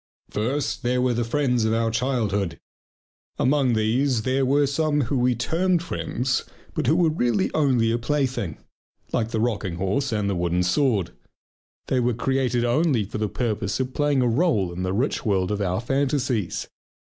[0.31, 2.59] First, there were the friends of our childhood!
[3.37, 6.43] Among these there were some whom we termed friends
[6.73, 8.57] but who were really only a plaything,
[9.13, 11.11] like the rocking horse and the wooden sword.
[11.85, 15.51] They were created only for the purpose of playing a role in the rich world
[15.51, 16.67] of our fantasies.